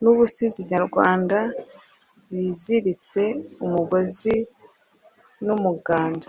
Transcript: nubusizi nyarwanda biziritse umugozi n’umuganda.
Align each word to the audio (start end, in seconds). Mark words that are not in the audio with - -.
nubusizi 0.00 0.60
nyarwanda 0.70 1.38
biziritse 2.34 3.22
umugozi 3.64 4.34
n’umuganda. 5.44 6.26